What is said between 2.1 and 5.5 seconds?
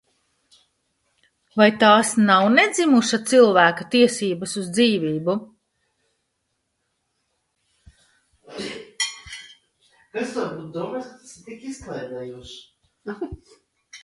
nav nedzimuša cilvēka tiesības uz dzīvību?